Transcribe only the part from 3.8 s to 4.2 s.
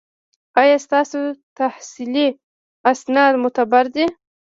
دي؟